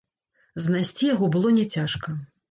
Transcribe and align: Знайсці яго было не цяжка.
Знайсці 0.63 1.09
яго 1.09 1.29
было 1.35 1.51
не 1.57 1.65
цяжка. 1.75 2.15